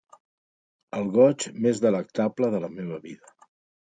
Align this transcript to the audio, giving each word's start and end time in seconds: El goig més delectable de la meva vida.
El 0.99 1.11
goig 1.17 1.45
més 1.65 1.81
delectable 1.83 2.49
de 2.57 2.63
la 2.65 2.71
meva 2.79 2.99
vida. 3.05 3.35